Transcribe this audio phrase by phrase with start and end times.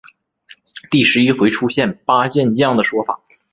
[0.89, 3.21] 第十一回出现八健将的说法。